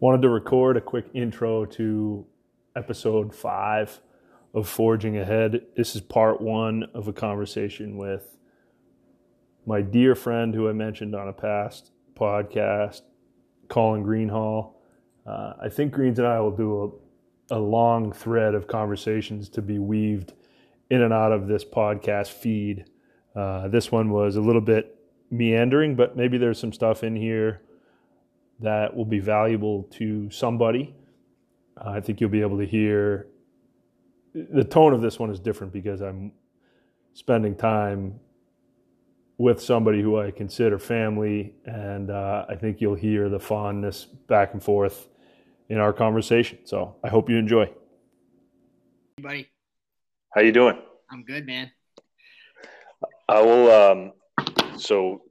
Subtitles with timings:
[0.00, 2.24] Wanted to record a quick intro to
[2.76, 4.00] episode five
[4.54, 5.62] of Forging Ahead.
[5.76, 8.38] This is part one of a conversation with
[9.66, 13.00] my dear friend who I mentioned on a past podcast,
[13.66, 14.74] Colin Greenhall.
[15.26, 17.02] Uh, I think Greens and I will do
[17.50, 20.32] a, a long thread of conversations to be weaved
[20.90, 22.84] in and out of this podcast feed.
[23.34, 24.96] Uh, this one was a little bit
[25.32, 27.62] meandering, but maybe there's some stuff in here
[28.60, 30.94] that will be valuable to somebody.
[31.76, 33.28] Uh, I think you'll be able to hear
[34.34, 36.32] the tone of this one is different because I'm
[37.14, 38.20] spending time
[39.38, 44.52] with somebody who I consider family, and uh, I think you'll hear the fondness back
[44.52, 45.08] and forth
[45.68, 46.58] in our conversation.
[46.64, 47.66] So I hope you enjoy.
[47.66, 49.50] Hey, buddy.
[50.34, 50.78] How you doing?
[51.10, 51.70] I'm good, man.
[53.28, 53.70] I will.
[53.70, 54.12] Um,
[54.76, 55.22] so,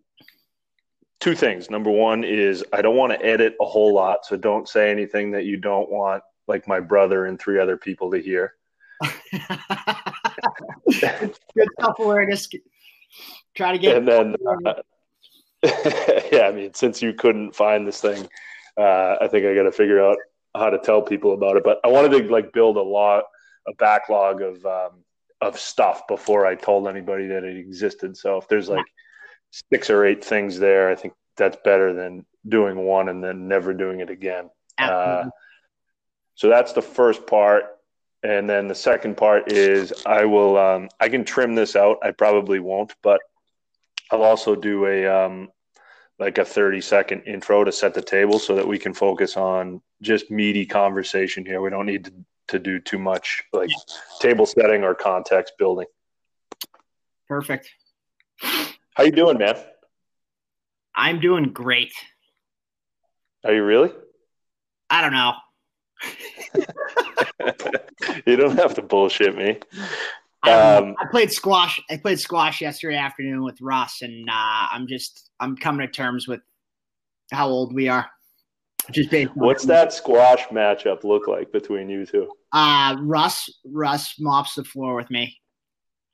[1.28, 1.70] two things.
[1.70, 5.32] Number one is I don't want to edit a whole lot, so don't say anything
[5.32, 8.54] that you don't want, like my brother and three other people to hear.
[10.90, 12.48] good self awareness.
[13.56, 13.98] Try to get.
[13.98, 14.76] And then, uh,
[16.32, 18.26] yeah, I mean, since you couldn't find this thing,
[18.78, 20.16] uh, I think I got to figure out
[20.56, 21.64] how to tell people about it.
[21.66, 23.26] But I wanted to like build a lot,
[23.68, 25.04] a backlog of um,
[25.42, 28.16] of stuff before I told anybody that it existed.
[28.16, 28.86] So if there's like
[29.52, 33.74] six or eight things there, I think that's better than doing one and then never
[33.74, 34.50] doing it again.
[34.78, 35.26] Uh,
[36.36, 37.66] so that's the first part.
[38.24, 41.98] And then the second part is I will, um, I can trim this out.
[42.04, 43.22] I probably won't, but
[44.12, 45.50] I'll also do a, um,
[46.20, 49.82] like a 30 second intro to set the table so that we can focus on
[50.02, 51.62] just meaty conversation here.
[51.62, 52.14] We don't need to,
[52.50, 53.70] to do too much like
[54.20, 55.88] table setting or context building.
[57.28, 57.70] Perfect.
[58.98, 59.56] How you doing, man?
[60.96, 61.94] I'm doing great.
[63.46, 63.92] Are you really?
[64.90, 65.34] I don't know.
[68.26, 69.60] you don't have to bullshit me.
[70.42, 71.80] Um, I played squash.
[71.92, 76.28] I played squash yesterday afternoon with Russ, and uh, I'm just I'm coming to terms
[76.28, 76.42] with
[77.32, 78.10] how old we are.
[78.90, 79.30] Just based.
[79.36, 82.32] What's that squash matchup look like between you two?
[82.52, 85.40] Uh Russ Russ mops the floor with me.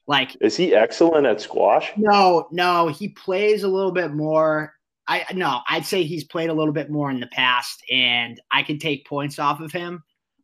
[0.06, 1.92] Like, is he excellent at squash?
[1.96, 4.74] No, no, he plays a little bit more.
[5.08, 8.64] I no, I'd say he's played a little bit more in the past, and I
[8.64, 10.04] can take points off of him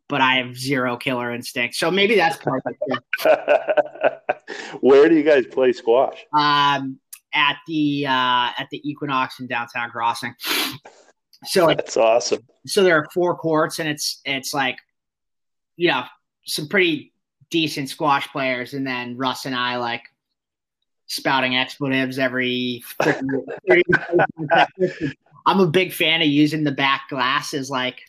[0.10, 1.76] but I have zero killer instinct.
[1.76, 4.22] So maybe that's part of it.
[4.82, 6.26] Where do you guys play squash?
[6.34, 7.00] Um,
[7.32, 10.36] at the uh, at the Equinox in downtown Crossing.
[11.46, 12.42] So that's awesome.
[12.66, 14.78] So there are four courts, and it's it's like,
[15.78, 16.04] you know,
[16.46, 17.14] some pretty
[17.50, 20.04] decent squash players, and then Russ and I like
[21.08, 22.84] spouting expletives every.
[23.02, 23.28] 30,
[24.78, 25.16] 30,
[25.46, 28.02] I'm a big fan of using the back glass as like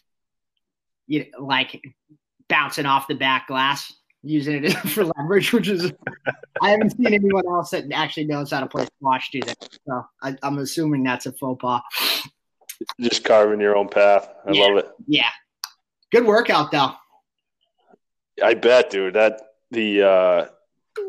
[1.07, 1.83] you know, like
[2.49, 3.93] bouncing off the back glass,
[4.23, 5.93] using it for leverage, which is
[6.63, 9.79] I haven't seen anyone else that actually knows how to play squash do that.
[9.87, 11.83] So I, am assuming that's a faux pas.
[13.01, 14.29] Just carving your own path.
[14.47, 14.65] I yeah.
[14.65, 14.91] love it.
[15.07, 15.31] Yeah,
[16.13, 16.93] good workout though.
[18.43, 19.15] I bet, dude.
[19.15, 19.41] That
[19.71, 20.47] the uh,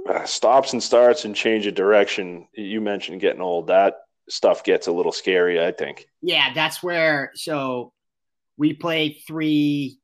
[0.09, 2.47] uh, stops and starts and change of direction.
[2.53, 3.67] You mentioned getting old.
[3.67, 3.95] That
[4.29, 5.63] stuff gets a little scary.
[5.63, 6.07] I think.
[6.21, 7.31] Yeah, that's where.
[7.35, 7.93] So
[8.57, 9.99] we play three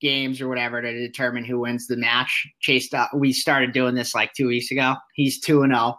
[0.00, 2.46] games or whatever to determine who wins the match.
[2.60, 4.94] Chase, we started doing this like two weeks ago.
[5.14, 5.94] He's two and zero, oh.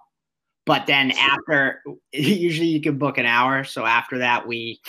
[0.65, 1.81] but then after,
[2.13, 3.63] usually you can book an hour.
[3.63, 4.79] So after that, we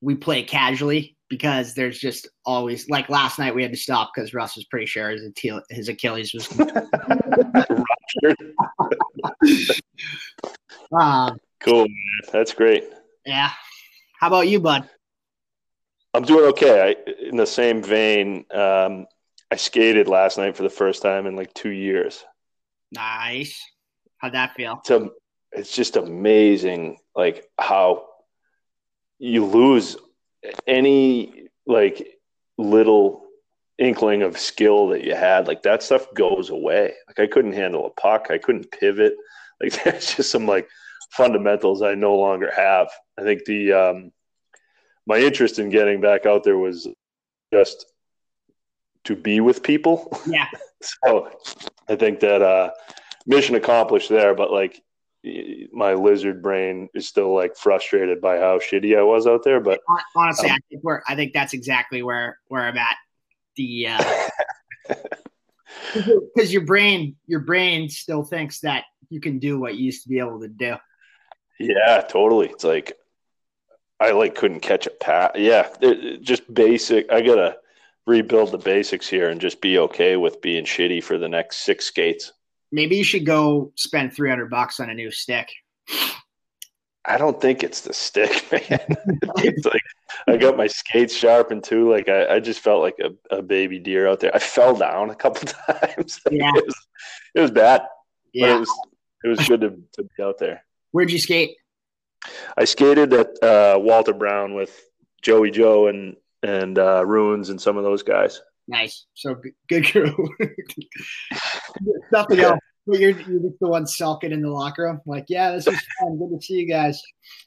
[0.00, 4.34] we play casually because there's just always like last night we had to stop because
[4.34, 5.32] Russ was pretty sure his,
[5.70, 6.48] his Achilles was.
[10.92, 11.86] um, cool.
[12.32, 12.84] That's great.
[13.24, 13.50] Yeah.
[14.20, 14.88] How about you, bud?
[16.14, 16.80] I'm doing okay.
[16.80, 16.96] I,
[17.28, 19.06] in the same vein, um,
[19.50, 22.24] I skated last night for the first time in like two years.
[22.92, 23.60] Nice.
[24.18, 24.78] How'd that feel?
[24.80, 25.10] It's, a,
[25.52, 28.06] it's just amazing, like how
[29.18, 29.96] you lose
[30.66, 32.18] any like
[32.58, 33.26] little
[33.78, 35.46] inkling of skill that you had.
[35.46, 36.94] Like that stuff goes away.
[37.06, 38.28] Like I couldn't handle a puck.
[38.30, 39.14] I couldn't pivot.
[39.58, 40.68] Like there's just some like
[41.12, 42.90] fundamentals I no longer have.
[43.18, 44.12] I think the um,
[45.06, 46.86] my interest in getting back out there was
[47.50, 47.86] just
[49.04, 50.12] to be with people.
[50.26, 50.46] Yeah.
[50.82, 51.30] so
[51.88, 52.72] I think that uh,
[53.26, 54.82] mission accomplished there, but like
[55.72, 59.60] my lizard brain is still like frustrated by how shitty I was out there.
[59.60, 59.80] But
[60.14, 62.96] honestly, um, I think we're, I think that's exactly where, where I'm at.
[63.56, 63.88] The,
[65.94, 70.02] because uh, your brain, your brain still thinks that you can do what you used
[70.02, 70.76] to be able to do.
[71.58, 72.48] Yeah, totally.
[72.48, 72.96] It's like
[73.98, 75.32] I like couldn't catch a pass.
[75.36, 75.68] Yeah,
[76.20, 77.10] just basic.
[77.10, 77.56] I gotta
[78.06, 81.86] rebuild the basics here and just be okay with being shitty for the next six
[81.86, 82.32] skates.
[82.72, 85.48] Maybe you should go spend three hundred bucks on a new stick.
[87.08, 88.96] I don't think it's the stick, man.
[89.36, 89.82] it's like
[90.26, 91.90] I got my skates sharpened too.
[91.90, 94.34] Like I, I just felt like a, a, baby deer out there.
[94.34, 96.20] I fell down a couple times.
[96.30, 96.50] Yeah.
[96.54, 96.86] it, was,
[97.36, 97.82] it was bad.
[98.32, 98.46] Yeah.
[98.46, 98.80] But it was
[99.24, 100.64] it was good to, to be out there.
[100.90, 101.56] Where'd you skate?
[102.56, 104.78] I skated at uh, Walter Brown with
[105.22, 108.40] Joey Joe and and uh, Ruins and some of those guys.
[108.68, 109.06] Nice.
[109.14, 109.36] So
[109.68, 110.34] good, crew.
[112.12, 112.60] Nothing else.
[112.86, 115.00] But you're, you're just the one sulking in the locker room.
[115.06, 116.18] Like, yeah, this is fun.
[116.18, 117.02] Good to see you guys.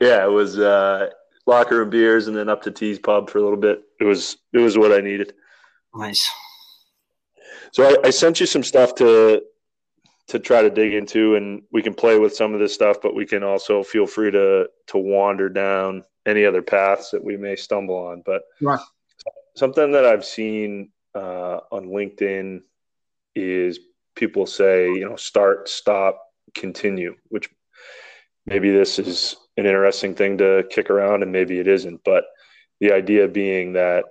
[0.00, 1.10] yeah, it was uh,
[1.46, 3.82] locker room beers and then up to T's pub for a little bit.
[4.00, 5.34] It was it was what I needed.
[5.94, 6.26] Nice.
[7.72, 9.42] So I, I sent you some stuff to
[10.28, 13.14] to try to dig into and we can play with some of this stuff but
[13.14, 17.54] we can also feel free to to wander down any other paths that we may
[17.54, 18.80] stumble on but right.
[19.54, 22.60] something that i've seen uh, on linkedin
[23.36, 23.78] is
[24.14, 26.20] people say you know start stop
[26.54, 27.48] continue which
[28.46, 32.24] maybe this is an interesting thing to kick around and maybe it isn't but
[32.80, 34.04] the idea being that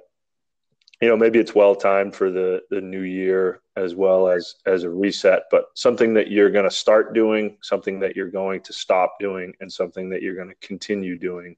[1.02, 4.84] you know maybe it's well timed for the the new year as well as as
[4.84, 8.74] a reset but something that you're going to start doing something that you're going to
[8.74, 11.56] stop doing and something that you're going to continue doing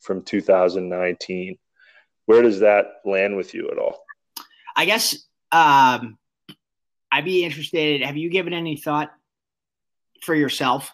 [0.00, 1.58] from 2019
[2.28, 4.04] where does that land with you at all?
[4.76, 5.16] I guess
[5.50, 6.18] um
[7.12, 9.10] i'd be interested have you given any thought
[10.22, 10.92] for yourself?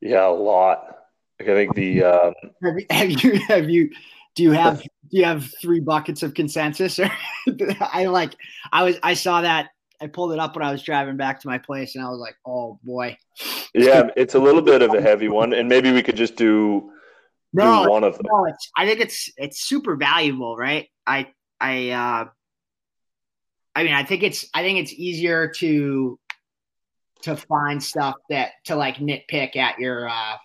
[0.00, 0.96] Yeah a lot.
[1.40, 3.90] Like i think the um have, you, have you have you
[4.34, 6.98] do you have do you have three buckets of consensus?
[6.98, 7.10] Or
[7.80, 8.34] i like
[8.72, 11.48] i was i saw that i pulled it up when i was driving back to
[11.48, 13.16] my place and i was like oh boy.
[13.74, 16.90] Yeah it's a little bit of a heavy one and maybe we could just do,
[17.52, 18.26] no, do one of them.
[18.30, 20.88] no, i think it's it's super valuable right?
[21.06, 21.28] I
[21.60, 22.24] i uh
[23.78, 26.18] i mean i think it's i think it's easier to
[27.22, 30.36] to find stuff that to like nitpick at your uh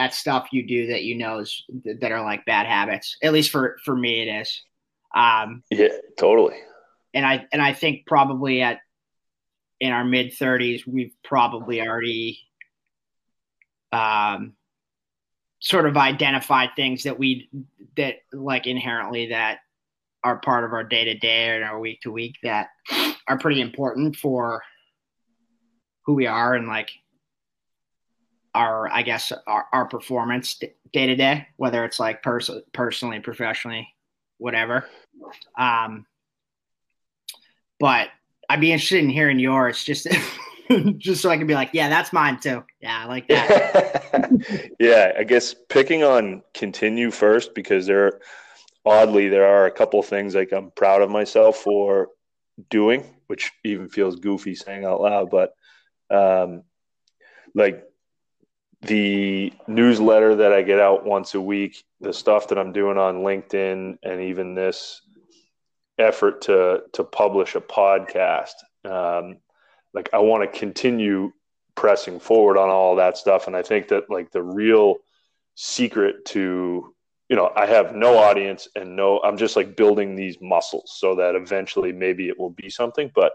[0.00, 1.62] at stuff you do that you know is
[2.00, 3.18] that are like bad habits.
[3.22, 4.62] At least for for me, it is.
[5.14, 6.56] Um, yeah, totally.
[7.12, 8.78] And I and I think probably at
[9.78, 12.40] in our mid thirties, we've probably already
[13.92, 14.54] um,
[15.58, 17.50] sort of identified things that we
[17.98, 19.58] that like inherently that
[20.22, 22.68] are part of our day to day and our week to week that
[23.28, 24.62] are pretty important for
[26.04, 26.90] who we are and like
[28.54, 30.60] our I guess our, our performance
[30.92, 33.88] day to day, whether it's like pers- personally, professionally,
[34.38, 34.86] whatever.
[35.56, 36.06] Um,
[37.78, 38.08] but
[38.48, 40.08] I'd be interested in hearing yours, just
[40.98, 42.64] just so I can be like, yeah, that's mine too.
[42.80, 44.70] Yeah, I like that.
[44.80, 48.20] yeah, I guess picking on continue first because there,
[48.90, 52.08] oddly, there are a couple things like I'm proud of myself for
[52.68, 55.54] doing, which even feels goofy saying out loud, but
[56.10, 56.64] um,
[57.54, 57.84] like
[58.82, 63.22] the newsletter that I get out once a week, the stuff that I'm doing on
[63.22, 65.02] LinkedIn, and even this
[65.98, 68.54] effort to to publish a podcast.
[68.84, 69.38] Um,
[69.94, 71.32] like I want to continue
[71.74, 74.96] pressing forward on all that stuff, and I think that like the real
[75.54, 76.94] secret to
[77.30, 81.14] you know I have no audience and no I'm just like building these muscles so
[81.14, 83.32] that eventually maybe it will be something, but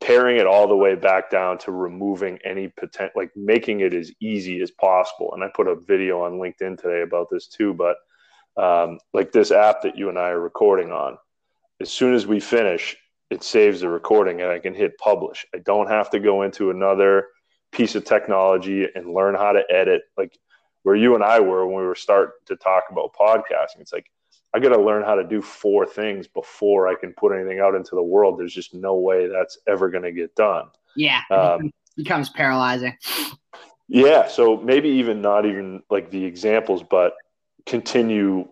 [0.00, 4.12] pairing it all the way back down to removing any potential, like making it as
[4.20, 5.32] easy as possible.
[5.34, 7.74] And I put a video on LinkedIn today about this too.
[7.74, 7.96] But
[8.56, 11.16] um, like this app that you and I are recording on,
[11.80, 12.96] as soon as we finish,
[13.30, 15.44] it saves the recording and I can hit publish.
[15.54, 17.28] I don't have to go into another
[17.72, 20.02] piece of technology and learn how to edit.
[20.16, 20.38] Like
[20.82, 24.10] where you and I were when we were starting to talk about podcasting, it's like
[24.54, 27.74] I got to learn how to do four things before I can put anything out
[27.74, 28.38] into the world.
[28.38, 30.66] There's just no way that's ever going to get done.
[30.94, 31.22] Yeah.
[31.30, 32.96] Um, becomes paralyzing.
[33.88, 34.28] Yeah.
[34.28, 37.14] So maybe even not even like the examples, but
[37.64, 38.48] continue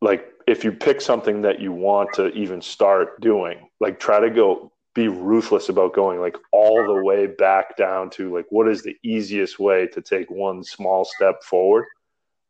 [0.00, 4.30] like if you pick something that you want to even start doing, like try to
[4.30, 8.82] go be ruthless about going like all the way back down to like what is
[8.82, 11.84] the easiest way to take one small step forward.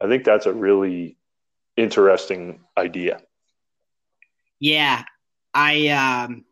[0.00, 1.16] I think that's a really
[1.76, 3.20] interesting idea.
[4.60, 5.02] Yeah,
[5.52, 6.44] I um,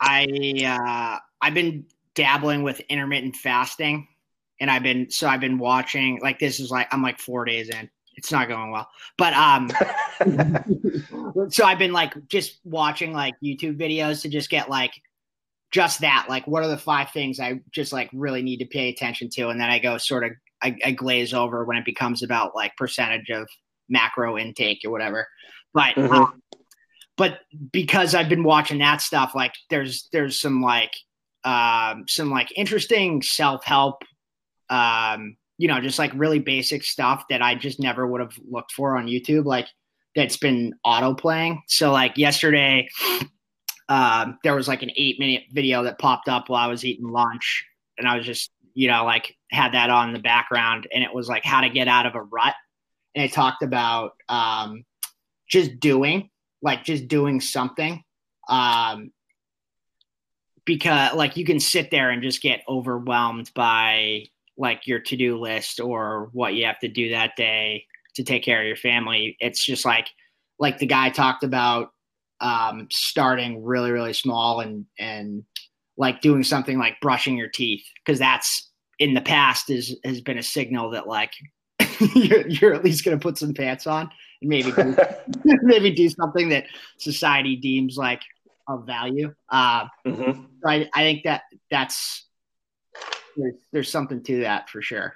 [0.00, 0.24] I
[0.66, 4.08] uh, I've been dabbling with intermittent fasting,
[4.60, 7.70] and I've been so I've been watching like this is like I'm like four days
[7.70, 7.88] in.
[8.16, 9.70] It's not going well, but um,
[11.50, 14.92] so I've been like just watching like YouTube videos to just get like
[15.72, 16.26] just that.
[16.28, 19.48] Like, what are the five things I just like really need to pay attention to?
[19.48, 22.76] And then I go sort of, I, I glaze over when it becomes about like
[22.76, 23.48] percentage of
[23.88, 25.26] macro intake or whatever.
[25.74, 26.12] But, mm-hmm.
[26.12, 26.42] um,
[27.16, 27.40] but
[27.72, 30.92] because I've been watching that stuff, like there's, there's some like,
[31.44, 34.02] um, some like interesting self help,
[34.68, 38.72] um, you know, just like really basic stuff that I just never would have looked
[38.72, 39.44] for on YouTube.
[39.44, 39.68] Like,
[40.16, 41.62] that's been auto playing.
[41.68, 42.88] So like yesterday,
[43.88, 47.08] um, there was like an eight minute video that popped up while I was eating
[47.08, 47.64] lunch,
[47.96, 51.14] and I was just you know like had that on in the background, and it
[51.14, 52.54] was like how to get out of a rut,
[53.14, 54.84] and it talked about um,
[55.48, 56.28] just doing
[56.60, 58.02] like just doing something.
[58.48, 59.12] Um,
[60.64, 64.24] because like you can sit there and just get overwhelmed by
[64.62, 68.60] like your to-do list or what you have to do that day to take care
[68.60, 69.36] of your family.
[69.40, 70.06] It's just like
[70.58, 71.90] like the guy talked about
[72.40, 75.44] um, starting really really small and and
[75.96, 80.38] like doing something like brushing your teeth because that's in the past is has been
[80.38, 81.32] a signal that like
[82.14, 84.08] you're, you're at least going to put some pants on
[84.40, 84.96] and maybe do,
[85.62, 86.66] maybe do something that
[86.98, 88.22] society deems like
[88.68, 89.34] of value.
[89.50, 90.44] Uh, mm-hmm.
[90.64, 92.26] I, I think that that's
[93.36, 95.14] there's, there's something to that for sure.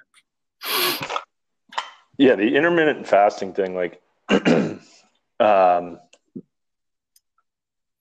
[2.17, 5.99] Yeah, the intermittent fasting thing, like, um,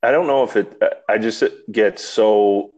[0.03, 0.81] I don't know if it.
[1.09, 2.73] I just get so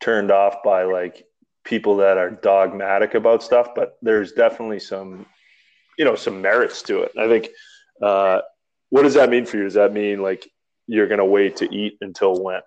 [0.00, 1.24] turned off by like
[1.64, 5.24] people that are dogmatic about stuff, but there's definitely some,
[5.98, 7.12] you know, some merits to it.
[7.18, 7.48] I think.
[8.02, 8.40] Uh,
[8.90, 9.64] what does that mean for you?
[9.64, 10.50] Does that mean like
[10.86, 12.60] you're gonna wait to eat until when?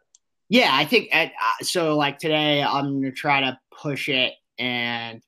[0.49, 1.97] Yeah, I think at, uh, so.
[1.97, 5.21] Like today, I'm gonna try to push it and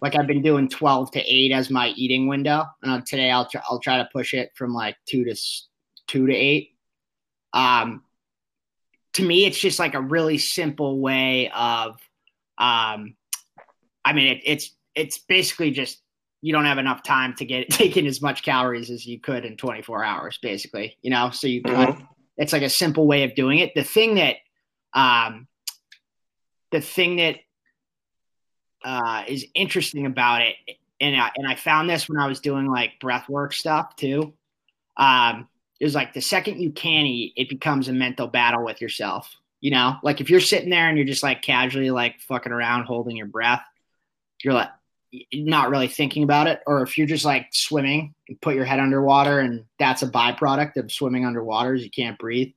[0.00, 2.64] like I've been doing 12 to 8 as my eating window.
[2.82, 5.36] And today I'll try, I'll try to push it from like 2 to
[6.08, 6.70] 2 to 8.
[7.52, 8.02] Um
[9.14, 11.92] to me it's just like a really simple way of
[12.58, 13.14] um
[14.04, 16.00] I mean it, it's it's basically just
[16.42, 19.56] you don't have enough time to get taking as much calories as you could in
[19.56, 21.30] 24 hours basically, you know?
[21.30, 22.04] So you mm-hmm.
[22.36, 23.74] it's like a simple way of doing it.
[23.74, 24.36] The thing that
[24.94, 25.48] um
[26.70, 27.36] the thing that
[28.84, 30.56] uh, is interesting about it,
[31.00, 34.34] and I, and I found this when I was doing like breath work stuff too.
[34.96, 35.48] Um,
[35.80, 39.34] is like the second you can eat, it becomes a mental battle with yourself.
[39.60, 42.84] You know, like if you're sitting there and you're just like casually like fucking around
[42.84, 43.64] holding your breath,
[44.42, 44.70] you're like
[45.32, 46.60] not really thinking about it.
[46.66, 50.76] Or if you're just like swimming and put your head underwater and that's a byproduct
[50.76, 52.52] of swimming underwater is you can't breathe.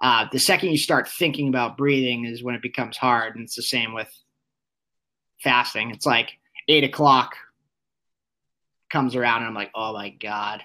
[0.00, 3.34] Uh, the second you start thinking about breathing is when it becomes hard.
[3.34, 4.10] And it's the same with
[5.42, 5.90] fasting.
[5.90, 6.32] It's like
[6.68, 7.36] eight o'clock
[8.90, 10.62] comes around and I'm like, oh my God.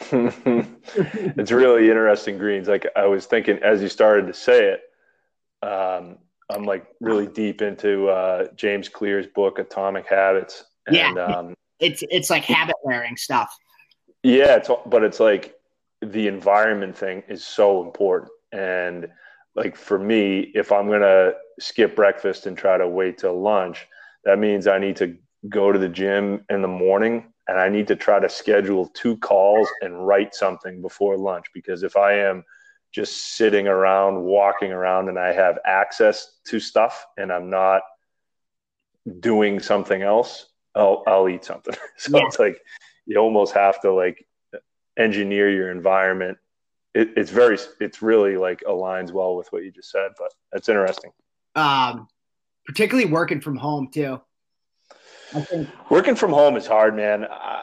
[0.12, 2.68] it's really interesting, Greens.
[2.68, 4.82] Like I was thinking as you started to say it,
[5.66, 6.18] um,
[6.48, 10.64] I'm like really deep into uh, James Clear's book, Atomic Habits.
[10.86, 13.54] And, yeah, um, it's it's like habit wearing stuff.
[14.22, 15.54] Yeah, it's but it's like
[16.00, 18.32] the environment thing is so important.
[18.52, 19.08] And
[19.54, 23.86] like for me, if I'm gonna skip breakfast and try to wait till lunch,
[24.24, 25.16] that means I need to
[25.48, 29.16] go to the gym in the morning and I need to try to schedule two
[29.16, 32.44] calls and write something before lunch because if I am
[32.92, 37.82] just sitting around, walking around, and I have access to stuff and I'm not
[39.20, 41.74] doing something else, I'll, I'll eat something.
[41.96, 42.26] so yeah.
[42.26, 42.60] it's like
[43.06, 44.26] you almost have to like
[44.96, 46.38] engineer your environment.
[46.94, 50.68] It, it's very, it's really like aligns well with what you just said, but that's
[50.68, 51.12] interesting.
[51.54, 52.08] Um,
[52.66, 54.20] particularly working from home too.
[55.34, 57.24] I think working from home is hard, man.
[57.24, 57.62] I,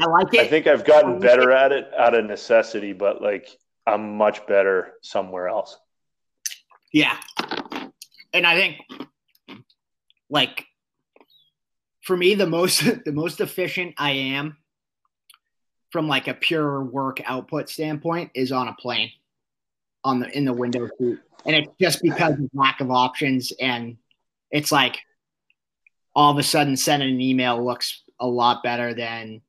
[0.00, 0.40] I like it.
[0.40, 1.56] I think I've gotten better it.
[1.56, 3.48] at it out of necessity, but like
[3.86, 5.76] I'm much better somewhere else.
[6.92, 7.16] Yeah.
[8.32, 8.76] And I think
[10.30, 10.66] like
[12.02, 14.56] for me the most the most efficient I am
[15.92, 19.12] from like a pure work output standpoint is on a plane
[20.02, 21.18] on the in the window seat.
[21.44, 23.96] And it's just because of lack of options and
[24.50, 24.98] it's like
[26.14, 29.42] all of a sudden sending an email looks a lot better than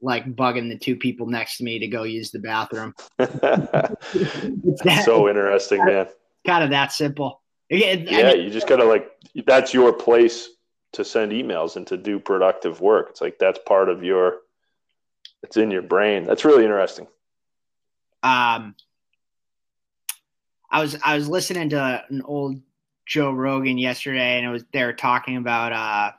[0.00, 2.94] like bugging the two people next to me to go use the bathroom.
[3.18, 6.06] that, so interesting, man.
[6.46, 7.40] Kind of that simple.
[7.70, 9.10] yeah, mean, you just gotta like
[9.46, 10.50] that's your place
[10.92, 13.08] to send emails and to do productive work.
[13.10, 14.38] It's like that's part of your
[15.44, 16.24] it's in your brain.
[16.24, 17.06] That's really interesting.
[18.22, 18.74] Um
[20.70, 22.60] I was I was listening to an old
[23.06, 26.12] Joe Rogan yesterday, and it was they were talking about uh,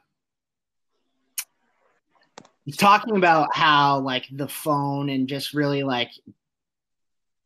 [2.77, 6.11] talking about how like the phone and just really like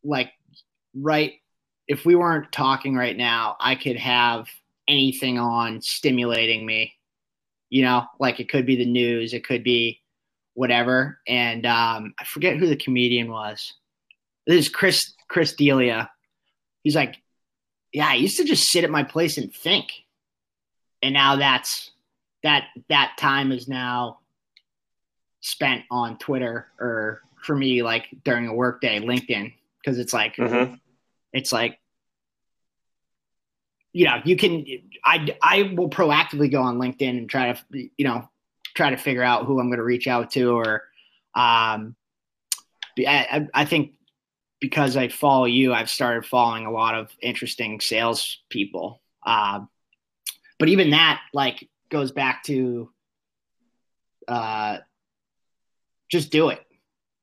[0.03, 0.31] like
[0.93, 1.33] right
[1.87, 4.47] if we weren't talking right now, I could have
[4.87, 6.93] anything on stimulating me.
[7.71, 10.01] You know, like it could be the news, it could be
[10.59, 11.17] whatever.
[11.25, 13.75] And um, I forget who the comedian was.
[14.45, 16.11] This is Chris Chris D'Elia.
[16.83, 17.15] He's like,
[17.93, 20.03] yeah, I used to just sit at my place and think,
[21.01, 21.91] and now that's
[22.43, 24.19] that that time is now
[25.39, 30.73] spent on Twitter or for me like during a workday LinkedIn because it's like mm-hmm.
[31.31, 31.79] it's like
[33.93, 34.65] you know you can
[35.05, 38.27] I I will proactively go on LinkedIn and try to you know
[38.79, 40.83] try to figure out who I'm going to reach out to or
[41.35, 41.95] um
[42.97, 43.93] I, I think
[44.59, 49.01] because I follow you, I've started following a lot of interesting sales people.
[49.25, 49.61] Uh,
[50.57, 52.89] but even that, like, goes back to
[54.27, 54.79] uh,
[56.09, 56.59] just do it.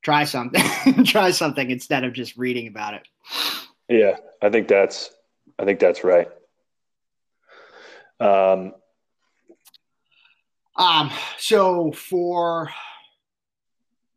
[0.02, 0.64] Try something.
[1.04, 3.06] Try something instead of just reading about it.
[3.88, 5.10] Yeah, I think that's
[5.58, 6.28] I think that's right.
[8.18, 8.72] Um,
[10.78, 12.70] um so for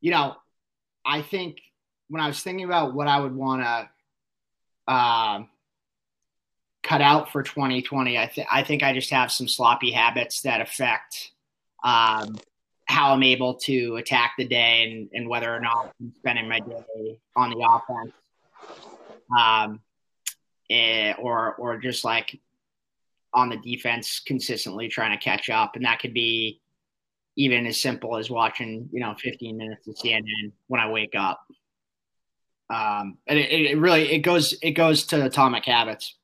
[0.01, 0.36] you know,
[1.06, 1.60] I think
[2.08, 3.89] when I was thinking about what I would want to
[4.92, 5.44] uh,
[6.84, 11.32] cut out for 2020, I, I think I just have some sloppy habits that affect
[11.84, 12.38] um,
[12.86, 16.60] how I'm able to attack the day and, and whether or not I'm spending my
[16.60, 18.13] day on the offense.
[19.38, 19.82] Um,
[20.72, 22.39] eh, or or just like
[23.33, 26.62] on the defense consistently trying to catch up, and that could be
[27.36, 31.39] even as simple as watching you know 15 minutes of CNN when I wake up.
[32.69, 36.15] Um, and it, it, really it goes it goes to atomic habits.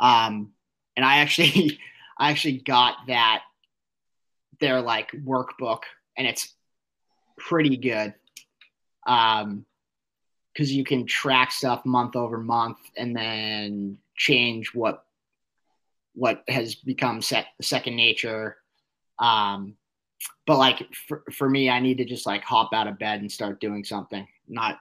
[0.00, 0.52] Um,
[0.96, 1.78] and I actually
[2.18, 3.42] I actually got that
[4.60, 5.82] their like workbook,
[6.16, 6.54] and it's
[7.36, 8.14] pretty good.
[9.06, 9.66] Um,
[10.52, 15.04] because you can track stuff month over month and then change what
[16.14, 18.56] what has become set, second nature
[19.20, 19.76] um
[20.44, 23.30] but like for, for me i need to just like hop out of bed and
[23.30, 24.78] start doing something not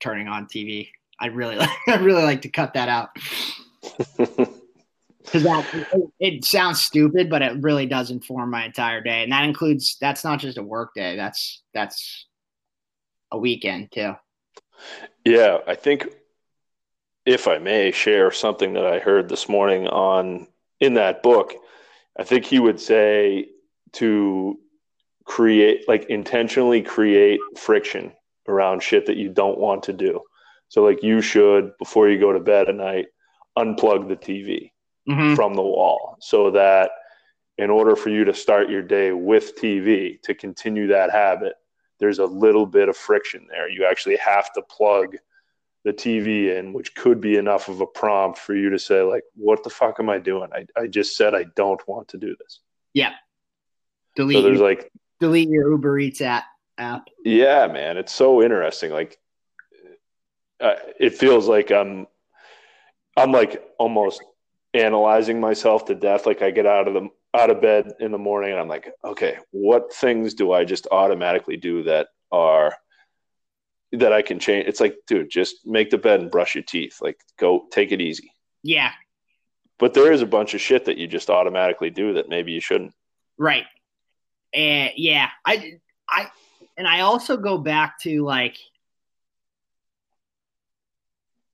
[0.00, 0.88] turning on TV.
[1.20, 3.10] I really, I really like to cut that out
[4.16, 9.32] because that it, it, sounds stupid, but it really does inform my entire day, and
[9.32, 11.16] that includes that's not just a work day.
[11.16, 12.26] That's that's
[13.30, 14.14] a weekend too.
[15.24, 16.08] Yeah, I think
[17.26, 20.48] if I may share something that I heard this morning on
[20.80, 21.54] in that book,
[22.18, 23.48] I think he would say
[23.92, 24.58] to
[25.24, 28.12] create like intentionally create friction
[28.48, 30.20] around shit that you don't want to do.
[30.68, 33.06] So like you should before you go to bed at night
[33.58, 34.70] unplug the TV
[35.08, 35.34] mm-hmm.
[35.34, 36.90] from the wall so that
[37.58, 41.54] in order for you to start your day with TV to continue that habit
[42.00, 43.68] there's a little bit of friction there.
[43.68, 45.16] You actually have to plug
[45.84, 49.24] the TV in, which could be enough of a prompt for you to say, like,
[49.34, 50.50] what the fuck am I doing?
[50.52, 52.60] I, I just said I don't want to do this.
[52.92, 53.12] Yeah.
[54.16, 54.90] Delete so there's like
[55.20, 56.44] delete your Uber Eats app
[56.76, 57.08] app.
[57.24, 58.90] Yeah, man, it's so interesting.
[58.90, 59.18] Like,
[60.60, 62.06] uh, it feels like I'm,
[63.16, 64.22] I'm like almost
[64.74, 66.26] analyzing myself to death.
[66.26, 68.92] Like I get out of the out of bed in the morning and I'm like,
[69.04, 72.74] okay, what things do I just automatically do that are
[73.92, 74.66] that I can change?
[74.66, 76.98] It's like, dude, just make the bed and brush your teeth.
[77.00, 78.32] Like, go take it easy.
[78.62, 78.92] Yeah.
[79.78, 82.60] But there is a bunch of shit that you just automatically do that maybe you
[82.60, 82.94] shouldn't.
[83.38, 83.64] Right.
[84.52, 86.28] And yeah, I I
[86.76, 88.58] and I also go back to like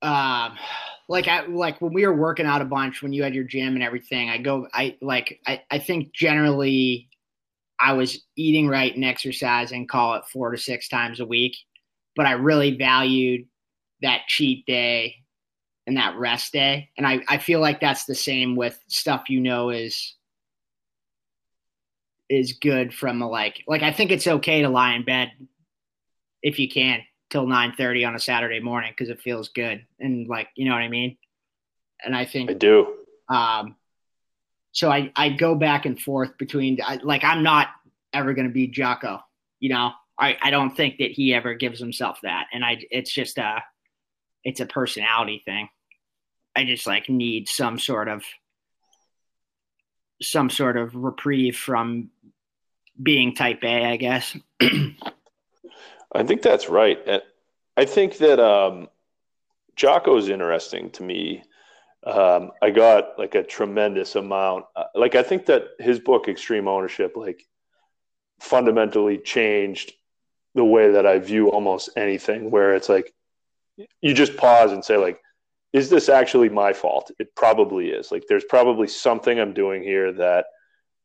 [0.03, 0.59] um
[1.09, 3.75] like I like when we were working out a bunch when you had your gym
[3.75, 7.09] and everything, I go I like I, I think generally
[7.79, 11.57] I was eating right and exercising, call it four to six times a week.
[12.17, 13.47] But I really valued
[14.03, 15.17] that cheat day
[15.87, 16.91] and that rest day.
[16.97, 20.15] And I, I feel like that's the same with stuff you know is
[22.29, 25.31] is good from a like like I think it's okay to lie in bed
[26.43, 30.49] if you can till 9:30 on a Saturday morning because it feels good and like
[30.57, 31.17] you know what I mean.
[32.05, 32.95] And I think I do.
[33.29, 33.77] Um,
[34.73, 37.69] so I I go back and forth between I, like I'm not
[38.13, 39.21] ever going to be Jocko.
[39.61, 43.13] You know, I I don't think that he ever gives himself that, and I it's
[43.13, 43.63] just a
[44.45, 45.69] it's a personality thing.
[46.55, 48.25] I just like need some sort of
[50.23, 52.11] some sort of reprieve from
[53.01, 54.37] being type A, I guess.
[54.61, 56.99] I think that's right.
[57.77, 58.89] I think that um,
[59.75, 61.43] Jocko is interesting to me.
[62.07, 64.65] Um, I got like a tremendous amount.
[64.75, 67.45] Uh, like I think that his book, Extreme Ownership, like
[68.41, 69.93] fundamentally changed
[70.57, 72.51] the way that I view almost anything.
[72.51, 73.13] Where it's like
[74.01, 75.21] you just pause and say, like,
[75.73, 77.13] is this actually my fault?
[77.19, 78.11] It probably is.
[78.11, 80.47] Like there's probably something I'm doing here that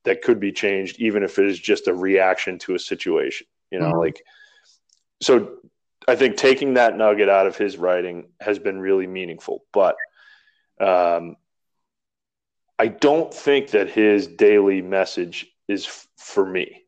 [0.06, 3.46] that could be changed, even if it is just a reaction to a situation.
[3.70, 4.00] You know, mm-hmm.
[4.00, 4.24] like
[5.22, 5.58] so
[6.08, 9.64] I think taking that nugget out of his writing has been really meaningful.
[9.72, 9.96] But
[10.80, 11.36] um,
[12.80, 16.84] I don't think that his daily message is f- for me.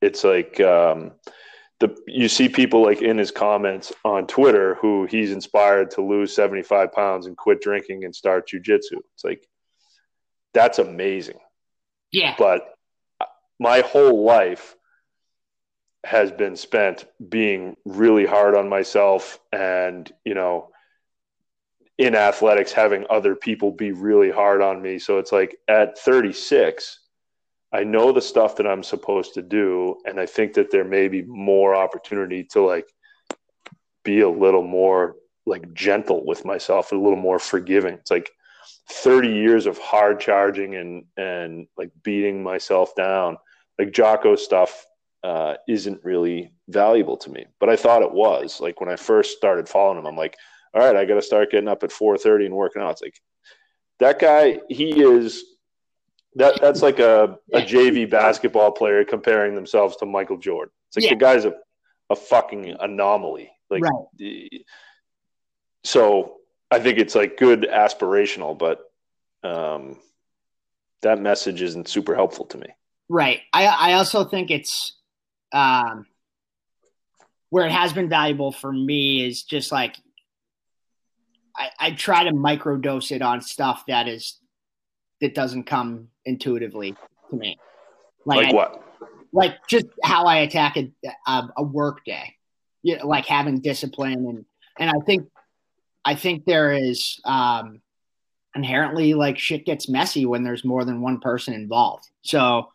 [0.00, 1.12] It's like um,
[1.80, 6.34] the you see people like in his comments on Twitter who he's inspired to lose
[6.34, 8.98] 75 pounds and quit drinking and start jujitsu.
[9.14, 9.46] It's like
[10.54, 11.38] that's amazing.
[12.10, 12.34] Yeah.
[12.38, 12.74] But
[13.60, 14.76] my whole life
[16.04, 20.70] has been spent being really hard on myself and, you know,
[21.98, 24.98] in athletics having other people be really hard on me.
[24.98, 27.00] So it's like at 36,
[27.72, 31.08] I know the stuff that I'm supposed to do, and I think that there may
[31.08, 32.88] be more opportunity to like
[34.04, 37.94] be a little more like gentle with myself, a little more forgiving.
[37.94, 38.30] It's like
[38.90, 43.36] 30 years of hard charging and and like beating myself down.
[43.78, 44.86] Like Jocko stuff
[45.22, 48.60] uh, isn't really valuable to me, but I thought it was.
[48.60, 50.36] Like when I first started following him, I'm like,
[50.74, 52.92] all right, I got to start getting up at 4:30 and working out.
[52.92, 53.20] It's like
[54.00, 54.60] that guy.
[54.68, 55.44] He is
[56.34, 60.72] that that's like a, a JV basketball player comparing themselves to Michael Jordan.
[60.88, 61.10] It's like yeah.
[61.10, 61.54] the guy's a,
[62.10, 63.50] a fucking anomaly.
[63.70, 64.48] Like, right.
[65.84, 66.36] so
[66.70, 68.80] I think it's like good aspirational, but
[69.42, 69.98] um,
[71.02, 72.66] that message isn't super helpful to me.
[73.08, 73.40] Right.
[73.52, 74.96] I I also think it's
[75.52, 76.06] um,
[77.50, 79.96] where it has been valuable for me is just like
[81.56, 84.38] I, I try to microdose it on stuff that is
[85.20, 86.94] that doesn't come intuitively
[87.30, 87.58] to me.
[88.24, 88.84] Like, like I, what?
[89.32, 90.90] Like just how I attack a,
[91.26, 92.36] a, a work day,
[92.82, 94.44] you know, like having discipline and
[94.78, 95.28] and I think
[96.04, 97.80] I think there is um,
[98.54, 102.08] inherently like shit gets messy when there's more than one person involved.
[102.22, 102.68] So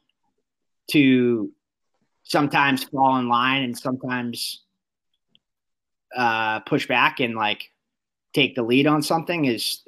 [0.92, 1.52] to
[2.24, 4.64] sometimes fall in line and sometimes
[6.16, 7.72] uh, push back and like
[8.34, 9.82] take the lead on something is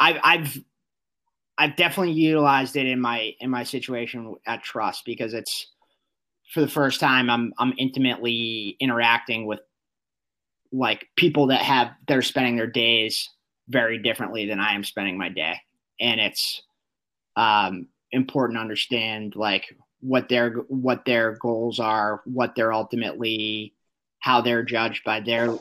[0.00, 0.64] I've I've
[1.58, 5.68] I've definitely utilized it in my in my situation at Trust because it's
[6.52, 9.60] for the first time I'm I'm intimately interacting with
[10.72, 13.28] like people that have they're spending their days
[13.68, 15.60] very differently than I am spending my day,
[16.00, 16.62] and it's
[17.36, 23.74] um, important to understand like what their what their goals are, what they're ultimately
[24.20, 25.56] how they're judged by their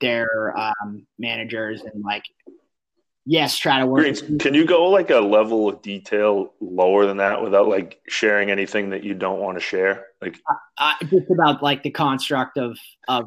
[0.00, 2.24] their um, managers, and like
[3.26, 4.06] yes, try to work.
[4.38, 8.90] Can you go like a level of detail lower than that without like sharing anything
[8.90, 10.06] that you don't want to share?
[10.20, 12.78] Like uh, uh, just about like the construct of
[13.08, 13.26] of.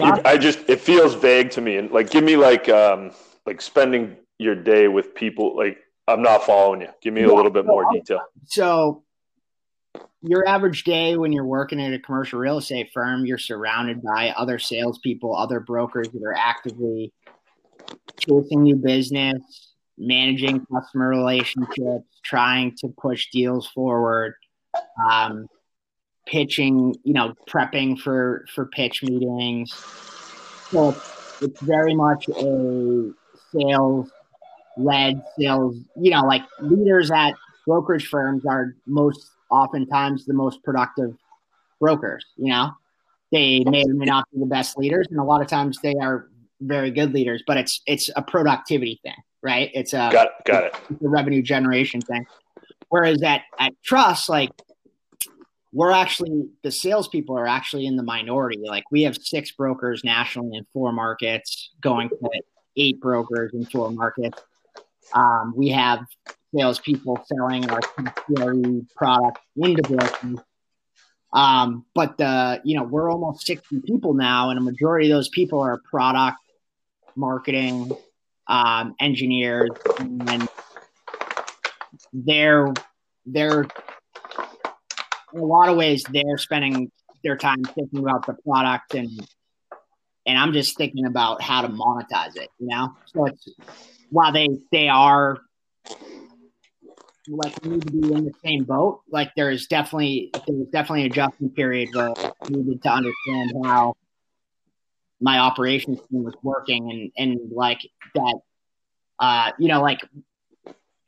[0.00, 3.10] I just it feels vague to me, and like give me like um
[3.46, 5.56] like spending your day with people.
[5.56, 6.88] Like I'm not following you.
[7.00, 8.20] Give me yeah, a little bit so, more detail.
[8.44, 9.02] So
[10.22, 14.30] your average day when you're working at a commercial real estate firm, you're surrounded by
[14.30, 17.12] other salespeople, other brokers that are actively
[18.18, 24.34] chasing new business, managing customer relationships, trying to push deals forward,
[25.08, 25.48] um,
[26.26, 29.72] pitching, you know, prepping for for pitch meetings.
[30.70, 30.94] So
[31.40, 33.10] it's, very much a
[33.52, 34.10] sales
[34.76, 35.76] led sales.
[35.96, 37.34] You know, like leaders at
[37.66, 41.16] brokerage firms are most oftentimes the most productive
[41.80, 42.24] brokers.
[42.36, 42.70] You know,
[43.32, 45.94] they may or may not be the best leaders, and a lot of times they
[46.00, 46.28] are
[46.60, 49.70] very good leaders, but it's it's a productivity thing, right?
[49.74, 50.74] It's a got got it.
[50.90, 52.26] A revenue generation thing.
[52.88, 54.50] Whereas at at Trust, like
[55.72, 58.60] we're actually the salespeople are actually in the minority.
[58.64, 62.30] Like we have six brokers nationally in four markets, going to
[62.76, 64.40] eight brokers in four markets.
[65.14, 66.00] Um, we have
[66.54, 70.38] salespeople selling our CRE product into brokers.
[71.32, 75.28] Um, but the you know we're almost 60 people now, and a majority of those
[75.28, 76.38] people are product
[77.18, 77.92] marketing,
[78.46, 80.48] um, engineers, and
[82.12, 82.72] they're
[83.26, 83.66] they're
[85.34, 86.90] in a lot of ways they're spending
[87.22, 89.10] their time thinking about the product and
[90.26, 92.94] and I'm just thinking about how to monetize it, you know.
[93.06, 93.48] So it's
[94.10, 95.38] while they they are
[97.28, 99.00] like we need to be in the same boat.
[99.10, 102.12] Like there is definitely there's definitely an adjustment period where
[102.48, 103.94] needed to understand how
[105.20, 107.80] my operations team was working and and like
[108.14, 108.38] that
[109.18, 110.00] uh you know like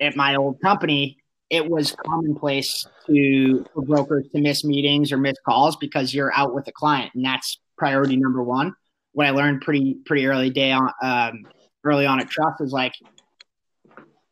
[0.00, 1.16] at my old company
[1.50, 6.54] it was commonplace to for brokers to miss meetings or miss calls because you're out
[6.54, 8.74] with a client and that's priority number one.
[9.12, 11.46] What I learned pretty pretty early day on um,
[11.82, 12.92] early on at Trust is like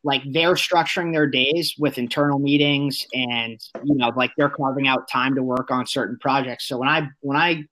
[0.03, 5.09] like they're structuring their days with internal meetings and you know like they're carving out
[5.09, 6.67] time to work on certain projects.
[6.67, 7.63] So when i when i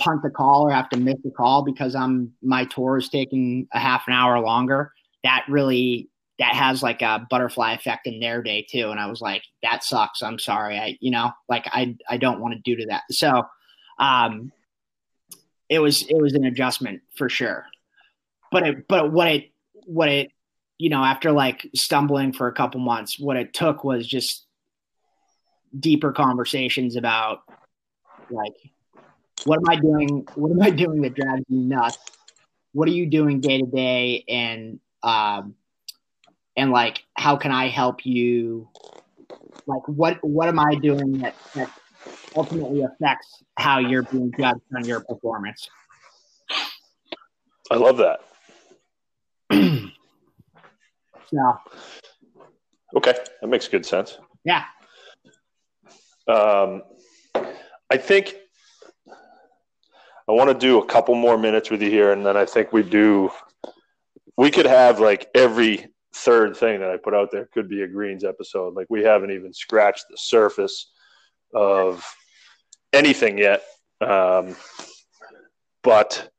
[0.00, 3.68] punt the call or have to miss the call because i'm my tour is taking
[3.72, 6.08] a half an hour longer that really
[6.38, 8.90] that has like a butterfly effect in their day too.
[8.90, 10.22] And i was like that sucks.
[10.22, 10.78] I'm sorry.
[10.78, 13.02] I you know like i i don't want to do to that.
[13.10, 13.42] So
[13.98, 14.50] um
[15.68, 17.66] it was it was an adjustment for sure.
[18.50, 19.52] But it but what it
[19.84, 20.30] what it
[20.80, 24.46] you know, after like stumbling for a couple months, what it took was just
[25.78, 27.40] deeper conversations about
[28.30, 28.54] like,
[29.44, 30.26] what am I doing?
[30.34, 31.98] What am I doing that drives you nuts?
[32.72, 34.24] What are you doing day to day?
[34.28, 35.54] And, um,
[36.56, 38.68] and like, how can I help you?
[39.66, 41.70] Like, what, what am I doing that, that
[42.36, 45.68] ultimately affects how you're being judged on your performance?
[47.70, 48.20] I love that.
[51.32, 51.58] So.
[52.96, 54.18] Okay, that makes good sense.
[54.44, 54.64] Yeah.
[56.26, 56.82] Um,
[57.88, 58.34] I think
[60.30, 62.72] I want to do a couple more minutes with you here, and then I think
[62.72, 63.32] we do.
[64.36, 67.88] We could have like every third thing that I put out there could be a
[67.88, 68.74] greens episode.
[68.74, 70.92] Like we haven't even scratched the surface
[71.52, 72.06] of
[72.92, 73.64] anything yet.
[74.00, 74.54] Um,
[75.82, 76.30] but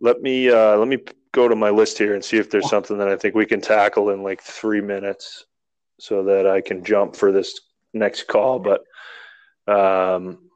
[0.00, 0.98] let me uh, let me
[1.30, 3.60] go to my list here and see if there's something that I think we can
[3.60, 5.44] tackle in like three minutes
[6.00, 7.60] so that I can jump for this
[7.94, 8.58] next call.
[8.58, 8.82] But
[9.72, 10.50] um,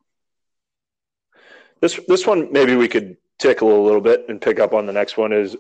[1.81, 4.93] this this one maybe we could tickle a little bit and pick up on the
[4.93, 5.57] next one is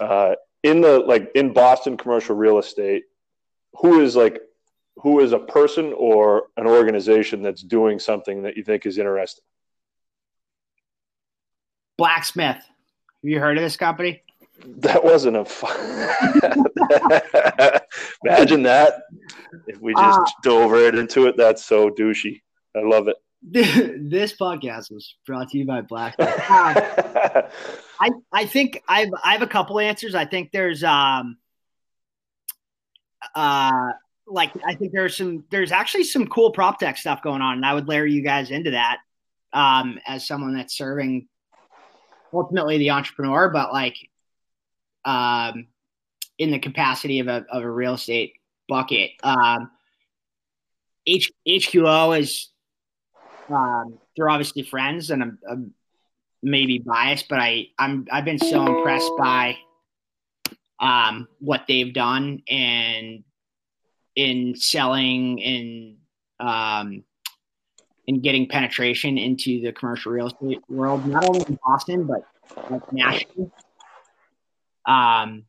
[0.00, 3.04] uh, in the like in Boston commercial real estate.
[3.74, 4.40] Who is like
[4.96, 9.44] who is a person or an organization that's doing something that you think is interesting?
[11.96, 12.56] Blacksmith.
[12.56, 14.22] Have you heard of this company?
[14.78, 15.76] That wasn't a fun.
[18.24, 19.02] Imagine that
[19.66, 21.36] if we just uh, dove right into it.
[21.36, 22.42] That's so douchey.
[22.76, 23.16] I love it.
[24.10, 26.14] This podcast was brought to you by Black.
[26.18, 26.28] Um,
[28.00, 30.14] I I think I've I have a couple answers.
[30.14, 31.38] I think there's um
[33.34, 33.92] uh
[34.26, 37.64] like I think there's some there's actually some cool prop tech stuff going on, and
[37.64, 38.98] I would layer you guys into that
[39.52, 41.28] um as someone that's serving
[42.32, 43.96] ultimately the entrepreneur, but like
[45.04, 45.66] um,
[46.38, 48.34] in the capacity of a, of a real estate
[48.68, 49.10] bucket.
[49.22, 49.70] Um,
[51.06, 52.50] H, HQO is
[53.50, 55.74] um, they're obviously friends, and I'm, I'm,
[56.42, 59.58] maybe biased, but I I'm I've been so impressed by
[60.78, 63.24] um, what they've done and
[64.16, 65.96] in selling and
[66.40, 67.04] um,
[68.06, 72.24] in getting penetration into the commercial real estate world, not only in Boston but
[72.70, 73.50] like nationally.
[74.86, 75.44] Um,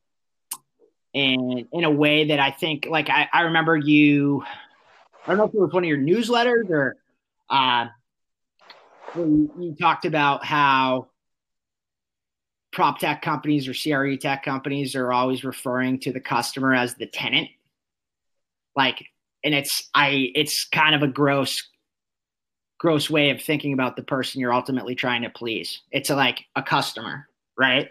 [1.13, 4.43] and in a way that I think, like, I, I remember you,
[5.25, 6.95] I don't know if it was one of your newsletters or
[7.51, 7.87] uh,
[9.15, 11.09] you, you talked about how
[12.71, 17.05] prop tech companies or CRE tech companies are always referring to the customer as the
[17.05, 17.49] tenant.
[18.75, 19.05] Like,
[19.43, 21.67] and it's, I, it's kind of a gross,
[22.79, 25.81] gross way of thinking about the person you're ultimately trying to please.
[25.91, 27.89] It's a, like a customer, right?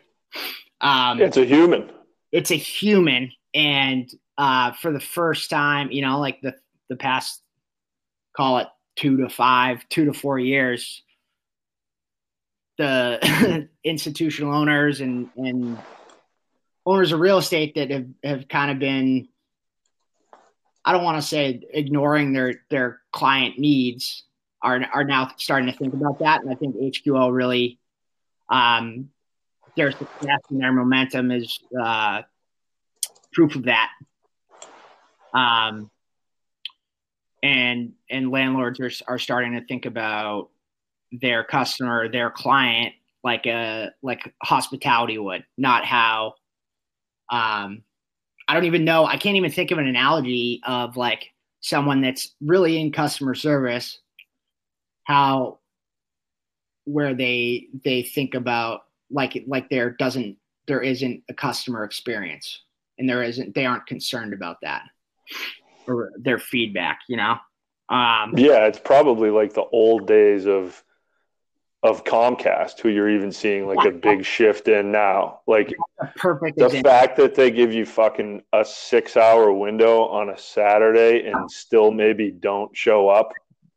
[0.81, 1.90] Um, it's a human.
[2.33, 6.55] It's a human, and uh, for the first time, you know, like the
[6.88, 7.42] the past,
[8.37, 8.68] call it
[9.01, 11.03] two to five, two to four years,
[12.77, 15.79] the institutional owners and and
[16.85, 19.29] owners of real estate that have, have kind of been
[20.85, 24.25] I don't want to say ignoring their their client needs
[24.63, 27.79] are are now starting to think about that, and I think HQO really
[28.51, 29.09] um,
[29.77, 32.23] their success and their momentum is uh,
[33.33, 33.91] proof of that.
[35.33, 35.91] Um,
[37.42, 40.50] and and landlords are, are starting to think about
[41.12, 46.35] their customer, their client, like a like hospitality would, not how.
[47.31, 47.83] Um,
[48.48, 49.07] I don't even know.
[49.07, 53.98] I can't even think of an analogy of like someone that's really in customer service,
[55.05, 55.61] how
[56.85, 62.62] where they they think about like like there doesn't there isn't a customer experience
[62.98, 64.83] and there isn't they aren't concerned about that
[65.90, 67.37] or their feedback you know
[67.88, 70.83] um, yeah it's probably like the old days of
[71.83, 75.74] of comcast who you're even seeing like a big shift in now like
[76.16, 76.90] perfect the example.
[76.90, 81.90] fact that they give you fucking a six hour window on a saturday and still
[81.90, 83.33] maybe don't show up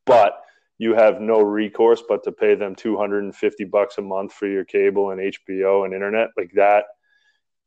[0.06, 0.42] but
[0.80, 5.12] you have no recourse but to pay them 250 bucks a month for your cable
[5.12, 6.84] and HBO and internet like that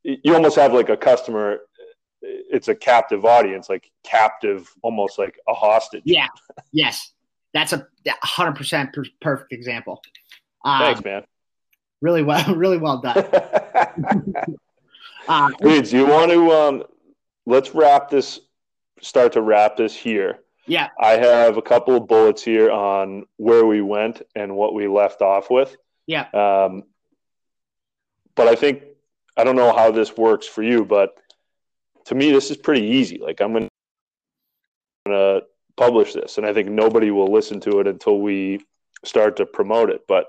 [0.03, 1.61] you almost have like a customer
[2.27, 6.03] it's a captive audience like captive almost like a hostage.
[6.05, 6.29] Yeah.
[6.73, 7.13] Yes.
[7.55, 10.03] That's a 100% perfect example.
[10.65, 11.25] Um, thanks man.
[12.01, 13.25] Really well really well done.
[15.29, 16.85] Uh, do you want to um
[17.47, 18.39] let's wrap this
[19.01, 20.39] start to wrap this here.
[20.67, 20.89] Yeah.
[21.01, 25.23] I have a couple of bullets here on where we went and what we left
[25.23, 25.77] off with.
[26.07, 26.27] Yeah.
[26.33, 26.85] Um,
[28.35, 28.83] but I think,
[29.37, 31.15] I don't know how this works for you, but
[32.07, 33.19] to me, this is pretty easy.
[33.19, 33.69] Like, I'm going
[35.07, 35.43] to
[35.77, 38.65] publish this, and I think nobody will listen to it until we
[39.05, 40.03] start to promote it.
[40.09, 40.27] But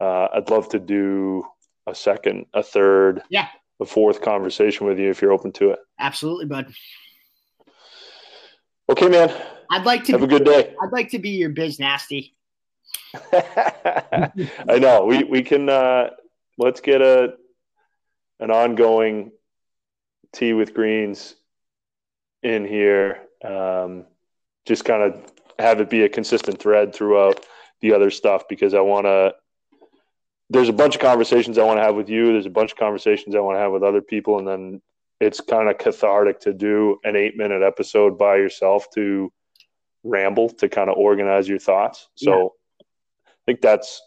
[0.00, 1.44] uh, I'd love to do
[1.86, 3.48] a second, a third, yeah,
[3.80, 5.78] a fourth conversation with you if you're open to it.
[5.98, 6.72] Absolutely, bud.
[8.88, 9.34] Okay, man.
[9.70, 10.74] I'd like to have a good day.
[10.82, 12.34] I'd like to be your biz nasty.
[13.32, 15.04] I know.
[15.04, 16.10] We we can uh,
[16.58, 17.34] let's get a
[18.40, 19.30] an ongoing
[20.32, 21.34] tea with greens
[22.42, 23.22] in here.
[23.44, 24.06] Um,
[24.66, 27.44] just kind of have it be a consistent thread throughout
[27.80, 29.34] the other stuff because I want to.
[30.52, 32.32] There's a bunch of conversations I want to have with you.
[32.32, 34.82] There's a bunch of conversations I want to have with other people, and then
[35.20, 39.32] it's kind of cathartic to do an eight minute episode by yourself to
[40.02, 42.08] ramble to kind of organize your thoughts.
[42.16, 42.86] So yeah.
[43.26, 44.00] I think that's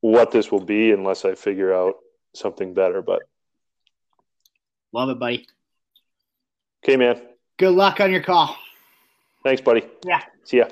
[0.00, 1.94] what this will be unless I figure out
[2.34, 3.00] something better.
[3.00, 3.22] But
[4.94, 5.46] love it, buddy.
[6.84, 7.20] Okay, man.
[7.58, 8.56] Good luck on your call.
[9.42, 9.82] Thanks, buddy.
[10.06, 10.22] Yeah.
[10.44, 10.68] See ya.